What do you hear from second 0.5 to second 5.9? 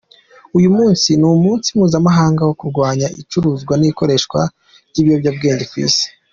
Uyu munsi ni umunsi mpuzamahanga wo kuwanya icuruzwa n’ikoreshwa ry’ibiyobyabwenge ku